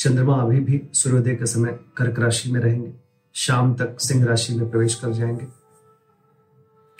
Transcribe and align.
चंद्रमा 0.00 0.42
अभी 0.42 0.60
भी 0.60 0.82
सूर्योदय 0.92 1.34
के 1.34 1.46
समय 1.46 1.80
कर्क 1.96 2.18
राशि 2.18 2.52
में 2.52 2.60
रहेंगे। 2.60 2.92
शाम 3.34 3.74
तक 3.74 4.00
सिंह 4.00 4.24
राशि 4.24 4.54
में 4.54 4.70
प्रवेश 4.70 4.94
कर 4.94 5.12
जाएँगे। 5.12 5.46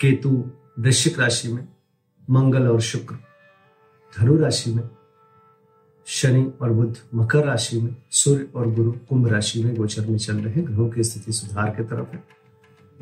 केतु 0.01 0.51
वृश्चिक 0.79 1.21
राशि 1.21 1.53
में, 1.53 1.69
मंगल 2.31 2.69
और 2.69 2.81
शुक्र 2.81 3.15
धनु 4.19 4.37
राशि 4.37 4.71
में, 4.71 4.91
शनि 6.07 6.53
और 6.61 6.71
बुध 6.71 6.99
मकर 7.15 7.45
राशि 7.45 7.81
में, 7.81 7.97
सूर्य 8.11 8.49
और 8.55 8.71
गुरु 8.71 8.93
कुंभ 8.93 9.29
राशि 9.29 9.65
में 9.65 9.77
गोचर 9.77 10.07
में 10.07 10.19
चल 10.19 10.37
रहे 10.37 10.63
ग्रहों 10.63 10.91
की 10.91 11.05
स्थिति 11.05 11.33
सुधार 11.33 11.71
की 11.71 11.85
तरफ़ 11.85 12.09
है। 12.09 12.25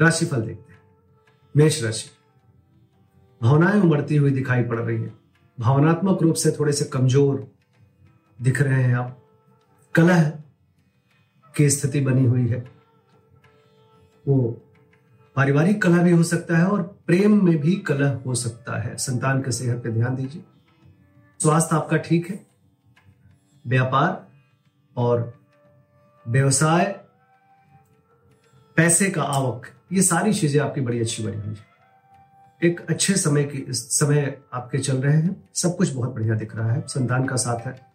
राशिफल 0.01 0.43
देखते 0.43 0.73
हैं। 0.73 0.80
मेष 1.57 1.85
राशि। 1.85 2.10
भावनाएँ 3.43 3.80
उमड़ती 3.80 4.16
हुई 4.16 4.30
दिखाई 4.30 4.62
पड़ 4.62 4.79
रही 4.79 5.02
है। 5.02 5.15
भावनात्मक 5.60 6.23
रूप 6.23 6.35
से 6.35 6.51
थोड़े 6.51 6.73
से 6.73 6.85
कमज़ोर 6.85 7.49
दिख 8.43 8.62
रहे 8.62 8.83
हैं 8.83 8.96
आप। 8.96 9.24
कलह 9.95 10.30
की 11.57 11.71
स्थिति 11.71 12.01
बनी 12.01 12.24
हुई 12.24 12.49
है। 12.49 12.68
वो 14.29 14.62
पारिवारिक 15.37 15.82
कलह 15.82 16.02
भी 16.02 16.10
हो 16.10 16.23
सकता 16.23 16.59
है 16.59 16.66
और 16.66 16.82
प्रेम 16.82 17.45
में 17.45 17.59
भी 17.59 17.76
कलह 17.76 18.10
हो 18.27 18.35
सकता 18.35 18.79
है। 18.79 18.96
संतान 18.96 19.43
के 19.43 19.52
सेहत 19.52 19.82
पे 19.82 19.90
ध्यान 19.90 20.15
दीजिए। 20.15 20.45
स्वास्थ्य 21.38 21.77
आपका 21.77 21.96
ठीक 21.96 22.30
है। 22.30 22.46
व्यापार 23.66 24.29
और 24.96 25.40
व्यवसाय, 26.29 27.01
पैसे 28.77 29.10
का 29.10 29.23
आवक, 29.23 29.66
ये 29.93 30.02
सारी 30.02 30.34
चीज़ें 30.34 30.60
आपकी 30.60 30.80
बड़ी 30.80 31.01
अच्छी 31.01 31.23
बनी 31.23 31.37
हुई 31.37 31.55
है। 31.55 31.68
एक 32.65 32.87
अच्छे 32.90 33.15
समय 33.15 33.45
की, 33.45 33.66
समय 33.68 34.43
आपके 34.52 34.79
चल 34.79 34.96
रहे 34.96 35.16
हैं। 35.16 35.49
सब 35.55 35.77
कुछ 35.77 35.93
बहुत 35.93 36.15
बढ़िया 36.15 36.34
दिख 36.34 36.57
रहा 36.57 36.73
है। 36.73 36.80
संतान 36.87 37.27
का 37.27 37.37
साथ 37.37 37.66
है। 37.66 37.87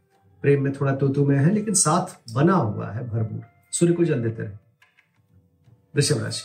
प्रेम 0.44 0.64
में 0.64 0.74
थोड़ा 0.74 0.96
तो 0.96 1.26
में 1.26 1.38
है, 1.38 1.54
लेकिन 1.54 1.74
साथ 1.74 2.34
बना 2.34 2.54
हुआ 2.54 2.92
है 2.92 3.10
भरपूर। 3.10 3.42
सूर्य 3.72 3.94
को 3.94 4.04
जल 4.04 4.24
देते 4.24 4.44
रहे। 4.44 4.54
वृषभ 5.96 6.24
राशि। 6.24 6.44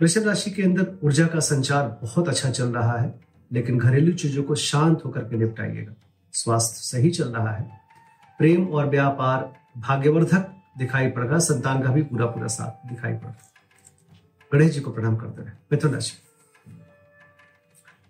वृषभ 0.00 0.26
राशि 0.26 0.50
के 0.50 0.62
अंदर 0.62 0.98
ऊर्जा 1.04 1.26
का 1.26 1.40
संचार 1.40 1.98
बहुत 2.02 2.28
अच्छा 2.28 2.50
चल 2.50 2.68
रहा 2.68 2.98
है, 2.98 3.20
लेकिन 3.52 3.78
घरेलू 3.78 4.12
चीज़ों 4.12 4.42
को 4.42 4.54
शांत 4.54 5.04
होकर 5.04 5.20
के 5.20 5.36
निपटाइएगा। 5.36 5.94
स्वास्थ्य 6.32 6.76
सही 6.76 7.10
चल 7.10 7.28
रहा 7.28 7.50
है। 7.50 7.80
प्रेम 8.38 8.66
और 8.66 8.86
व्यापार 8.86 9.56
भाग्यवर्धक 9.78 10.50
दिखाई 10.78 11.10
पड़ेगा, 11.10 11.38
संतान 11.38 11.82
का 11.82 11.88
भी 11.88 12.02
पूरा 12.02 12.26
पूरा 12.26 12.46
साथ 12.46 12.88
दिखाई 12.88 13.12
पड़ 13.12 13.28
रहा 13.28 13.50
गणेश 14.52 14.72
जी 14.72 14.80
को 14.80 14.90
प्रणाम 14.90 15.16
करते 15.16 15.42
रहे। 15.42 15.52
मिथुन 15.72 15.92
राशि। 15.92 16.12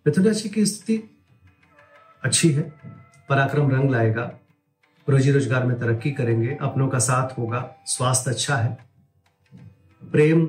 मिथुन 0.07 0.25
राशि 0.25 0.49
की 0.49 0.67
स्थिति 0.67 1.19
अच्छी 2.23 2.53
है, 2.53 2.63
पराक्रम 3.29 3.71
रंग 3.71 3.91
लाएगा 3.91 4.33
रोजी 5.09 5.33
रोज़गार 5.33 5.65
में 5.67 5.79
तरक्की 5.79 6.11
करेंगे, 6.11 6.57
अपनों 6.61 6.89
का 6.89 6.99
साथ 6.99 7.39
होगा, 7.39 7.75
स्वास्थ्य 7.87 8.31
अच्छा 8.31 8.57
है। 8.57 8.79
प्रेम 10.03 10.49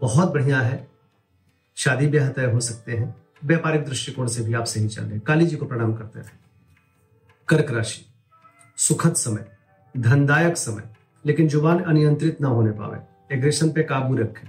बहुत 0.00 0.32
बढ़िया 0.32 0.60
है। 0.60 0.88
शादी 1.76 2.06
ब्याह 2.06 2.28
तय 2.28 2.44
हो 2.44 2.60
सकते 2.60 2.92
हैं। 2.92 3.14
व्यापारिक 3.44 3.84
दृष्टिकोण 3.84 4.26
से 4.26 4.42
भी 4.42 4.54
आप 4.54 4.64
सही 4.64 4.88
चल 4.88 5.02
रहे 5.02 5.18
काली 5.18 5.46
जी 5.46 5.56
को 5.56 5.66
प्रणाम 5.66 5.94
करते 5.94 6.18
रहे 6.18 6.38
कर्क 7.48 7.70
राशि, 7.70 8.04
सुखद 8.78 9.14
समय, 9.14 9.44
धनदायक 9.94 10.56
समय, 10.56 10.82
लेकिन 11.24 11.48
ज़ुबान 11.48 11.80
अनियंत्रित 11.80 12.40
ना 12.40 12.48
होने 12.48 12.70
पावे। 12.70 12.98
एग्रेशन 13.36 13.70
पे 13.72 13.82
काबू 13.82 14.16
रखें। 14.16 14.48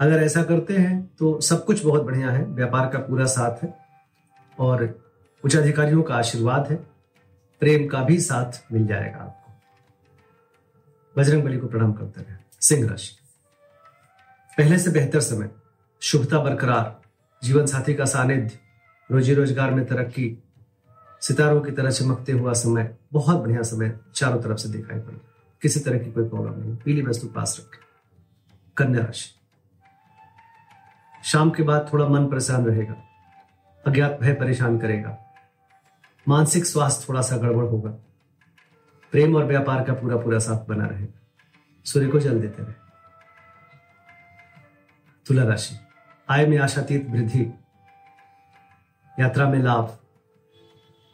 अगर 0.00 0.22
ऐसा 0.22 0.42
करते 0.42 0.76
हैं 0.76 1.10
तो 1.18 1.40
सब 1.40 1.64
कुछ 1.64 1.84
बहुत 1.84 2.02
बढ़िया 2.02 2.30
है। 2.30 2.44
व्यापार 2.44 2.88
का 2.88 2.98
पूरा 2.98 3.24
साथ 3.24 3.62
है। 3.64 3.74
और 4.58 4.84
उच्च 5.44 5.56
अधिकारियों 5.56 6.02
का 6.02 6.14
आशीर्वाद 6.14 6.66
है। 6.72 6.78
प्रेम 7.62 7.88
का 7.88 8.02
भी 8.02 8.20
साथ 8.20 8.72
मिल 8.72 8.86
जाएगा 8.86 9.18
आपको। 9.18 9.52
बजरंग 11.16 11.42
बली 11.42 11.58
को 11.58 11.66
प्रणाम 11.66 11.92
करते 11.92 12.20
रहे। 12.20 12.36
सिंह 12.60 12.90
राशि। 12.90 13.16
पहले 14.58 14.78
से 14.78 14.90
बेहतर 14.90 15.20
समय। 15.20 15.50
शुभता 16.00 16.38
बरकरार। 16.38 17.00
जीवन 17.44 17.66
साथी 17.66 17.94
का 17.94 18.04
सानिध्य। 18.04 18.58
रोजी 19.10 19.34
रोज़गार 19.34 19.70
में 19.70 19.86
तरक्की। 19.86 20.42
सितारों 21.20 21.60
की 21.60 21.70
तरह 21.70 21.90
चमकते 21.90 22.32
हुआ 22.32 22.52
समय। 22.52 22.96
बहुत 23.12 23.36
बढ़िया 23.36 23.62
समय 23.62 24.00
चारों 24.14 24.42
तरफ़ 24.42 24.58
से 24.58 24.68
दिखाई 24.68 24.98
पड़े। 24.98 25.20
किसी 25.62 25.80
तरह 25.80 25.98
की 25.98 26.12
कोई 26.12 26.28
प्रॉब्लम 26.28 26.60
नहीं। 26.60 26.76
पीली 26.76 27.02
वस्तु 27.02 27.26
पास 27.26 27.56
रखें। 27.60 27.80
कन्या 28.76 29.04
राशि। 29.04 29.30
शाम 31.24 31.50
के 31.50 31.62
बाद 31.62 31.90
थोड़ा 31.92 32.08
मन 32.08 32.26
परेशान 32.26 32.66
रहेगा। 32.66 32.94
अज्ञात 33.86 34.18
भय 34.20 34.32
परेशान 34.34 34.78
करेगा। 34.78 35.18
मानसिक 36.28 36.64
स्वास्थ्य 36.64 37.06
थोड़ा 37.08 37.22
सा 37.22 37.36
गड़बड़ 37.36 37.64
होगा। 37.64 37.90
प्रेम 39.12 39.36
और 39.36 39.44
व्यापार 39.44 39.84
का 39.84 39.92
पूरा 39.92 40.16
पूरा 40.16 40.38
साथ 40.38 40.66
बना 40.66 40.86
रहेगा। 40.86 41.20
सूर्य 41.84 42.08
को 42.08 42.18
जल 42.18 42.40
देते 42.40 42.62
रहे। 42.62 42.74
तुला 45.26 45.44
राशि। 45.44 45.76
आय 46.28 46.46
में 46.46 46.58
आशातीत 46.58 47.06
वृद्धि। 47.10 47.52
यात्रा 49.20 49.50
में 49.50 49.58
लाभ। 49.58 49.98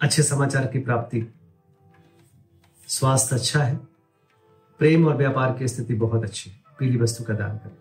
अच्छे 0.02 0.22
समाचार 0.22 0.66
की 0.66 0.78
प्राप्ति। 0.78 1.34
स्वास्थ्य 2.88 3.36
अच्छा 3.36 3.62
है। 3.62 3.76
प्रेम 4.78 5.08
और 5.08 5.16
व्यापार 5.16 5.58
की 5.58 5.68
स्थिति 5.68 5.94
बहुत 5.94 6.24
अच्छी 6.24 6.50
है। 6.50 6.60
पीली 6.78 6.98
वस्तु 6.98 7.24
का 7.24 7.34
दान 7.34 7.58
करें। 7.58 7.76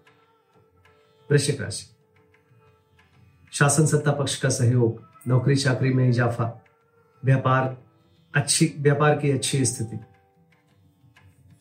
वृश्चिक 1.31 1.61
राशि। 1.61 1.85
शासन 3.51 3.85
सत्ता 3.85 4.11
पक्ष 4.11 4.41
का 4.41 4.49
सहयोग। 4.49 5.07
नौकरी 5.27 5.55
चाकरी 5.55 5.93
में 5.93 6.09
इजाफा। 6.09 6.63
व्यापार, 7.25 7.77
अच्छी, 8.35 8.75
व्यापार 8.77 9.17
की 9.17 9.31
अच्छी 9.31 9.65
स्थिति। 9.65 9.99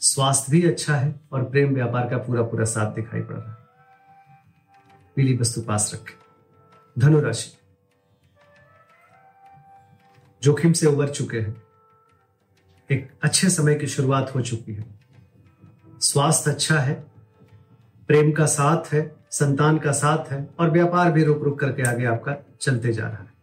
स्वास्थ्य 0.00 0.52
भी 0.52 0.68
अच्छा 0.68 0.96
है 0.96 1.20
और 1.32 1.44
प्रेम 1.44 1.74
व्यापार 1.74 2.08
का 2.08 2.18
पूरा 2.18 2.42
पूरा 2.42 2.64
साथ 2.64 2.92
दिखाई 2.92 3.20
पड़ 3.20 3.34
रहा 3.34 3.50
है। 3.50 3.56
पीली 5.16 5.36
वस्तु 5.36 5.62
पास 5.62 5.90
रखें। 5.94 6.14
धनुराशि 6.98 7.52
जोखिम 10.42 10.72
से 10.72 10.86
उबर 10.86 11.08
चुके 11.08 11.40
हैं। 11.40 11.62
एक 12.90 13.10
अच्छे 13.22 13.50
समय 13.50 13.74
की 13.74 13.86
शुरुआत 13.86 14.34
हो 14.34 14.40
चुकी 14.40 14.74
है। 14.74 14.84
स्वास्थ्य 16.00 16.50
अच्छा 16.50 16.78
है, 16.78 16.94
प्रेम 18.06 18.32
का 18.32 18.46
साथ 18.46 18.92
है, 18.92 19.16
संतान 19.30 19.78
का 19.78 19.92
साथ 19.92 20.32
है 20.32 20.48
और 20.58 20.70
व्यापार 20.70 21.12
भी 21.12 21.24
रुक 21.24 21.42
रुक 21.42 21.60
करके 21.60 21.82
आगे 21.82 22.04
आपका 22.04 22.36
चलते 22.60 22.92
जा 22.92 23.08
रहा 23.08 23.22
है। 23.22 23.35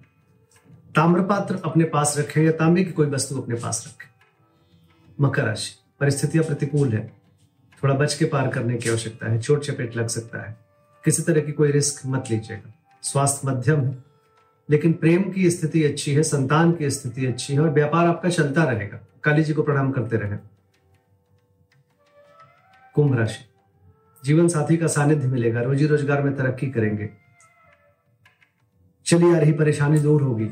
ताम्रपात्र 0.96 1.60
अपने 1.66 1.84
पास 1.84 2.18
रखें 2.18 2.42
या 2.44 2.52
तांबे 2.52 2.84
की 2.84 2.92
कोई 2.92 3.08
वस्तु 3.08 3.42
अपने 3.42 3.56
पास 3.56 3.84
रखें। 3.88 4.10
मकर 5.22 5.44
राशि, 5.44 5.72
परिस्थितियाँ 6.00 6.46
प्रतिकूल 6.46 6.94
है। 6.94 7.08
थोड़ा 7.84 7.94
बच 7.94 8.14
के 8.14 8.26
पार 8.26 8.48
करने 8.48 8.78
की 8.78 8.90
आवश्यकता 8.90 9.32
है, 9.32 9.40
चोट 9.42 9.64
चपेट 9.64 9.96
लग 9.96 10.08
सकता 10.08 10.42
है। 10.42 10.58
किसी 11.06 11.24
तरह 11.24 11.42
की 11.42 11.52
कोई 11.52 11.72
रिस्क 11.72 12.02
मत 12.06 12.24
लीजिएगा। 12.32 12.74
स्वास्थ्य 13.04 13.48
मध्यम 13.48 13.82
है, 13.82 14.04
लेकिन 14.70 14.94
प्रेम 14.94 15.32
की 15.32 15.50
स्थिति 15.52 15.84
अच्छी 15.84 16.14
है, 16.14 16.24
संतान 16.24 16.72
की 16.72 16.90
स्थिति 16.90 17.26
अच्छी 17.26 17.54
है 17.54 17.60
और 17.60 17.70
व्यापार 17.70 18.08
आपका 18.08 18.30
चलता 18.30 18.64
रहेगा। 18.64 19.00
काली 19.24 19.44
जी 19.44 19.54
को 19.54 19.64
प्रणाम 19.64 19.92
करते 19.92 20.18
रहे। 20.18 20.38
कुंभ 22.96 23.18
राशि, 23.18 23.44
जीवन 24.24 24.48
साथी 24.48 24.78
का 24.78 24.88
सानिध्य 24.88 25.28
मिलेगा, 25.28 25.62
रोजी 25.62 25.88
रोज़गार 25.88 26.22
में 26.22 26.36
तरक्की 26.36 26.68
करेंगे। 26.68 27.10
चली 29.06 29.34
आ 29.34 29.38
रही 29.38 29.52
परेशानी 29.52 30.00
दूर 30.00 30.22
होगी। 30.22 30.50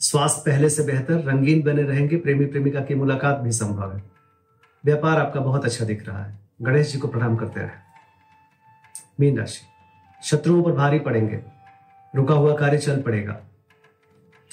स्वास्थ्य 0.00 0.42
पहले 0.46 0.70
से 0.70 0.82
बेहतर, 0.82 1.14
रंगीन 1.14 1.62
बने 1.62 1.82
रहेंगे, 1.82 2.16
प्रेमी 2.16 2.44
प्रेमिका 2.44 2.80
की 2.80 2.94
मुलाकात 2.94 3.38
भी 3.38 3.52
संभव 3.52 3.96
है। 3.96 4.02
व्यापार 4.84 5.18
आपका 5.20 5.40
बहुत 5.40 5.64
अच्छा 5.64 5.84
दिख 5.84 6.08
रहा 6.08 6.24
है। 6.24 6.38
गणेश 6.62 6.92
जी 6.92 6.98
को 6.98 7.08
प्रणाम 7.08 7.36
करते 7.36 7.60
रहे। 7.60 7.70
मीन 9.20 9.38
राशि। 9.38 9.60
शत्रुओं 10.24 10.62
पर 10.62 10.72
भारी 10.72 10.98
पड़ेंगे। 10.98 11.40
रुका 12.16 12.34
हुआ 12.34 12.56
कार्य 12.56 12.78
चल 12.78 13.02
पड़ेगा। 13.02 13.40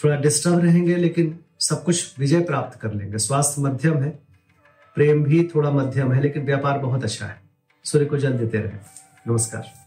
थोड़ा 0.04 0.16
डिस्टर्ब 0.16 0.60
रहेंगे, 0.60 0.96
लेकिन 0.96 1.40
सब 1.60 1.84
कुछ 1.84 2.20
विजय 2.20 2.42
प्राप्त 2.42 2.80
कर 2.80 2.94
लेंगे। 2.94 3.18
स्वास्थ्य 3.18 3.62
मध्यम 3.62 3.98
है। 3.98 4.10
प्रेम 4.96 5.24
भी 5.24 5.50
थोड़ा 5.56 5.72
मध्यम 5.72 6.12
है, 6.12 6.22
लेकिन 6.22 6.46
व्यापार 6.46 6.78
बहुत 6.78 7.04
अच्छा 7.04 7.26
है। 7.26 7.42
सूर्य 7.84 8.06
को 8.06 8.18
जल 8.18 8.34
देते 8.34 8.58
रहे। 8.58 8.72
नमस्कार। 9.28 9.87